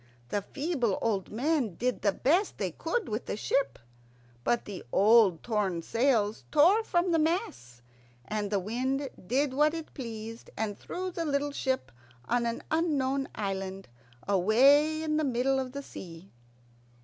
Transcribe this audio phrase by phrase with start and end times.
[0.29, 3.77] The feeble old men did the best they could with the ship;
[4.43, 7.83] but the old, torn sails tore from the masts,
[8.25, 11.91] and the wind did what it pleased, and threw the little ship
[12.27, 13.89] on an unknown island
[14.27, 16.31] away in the middle of the sea.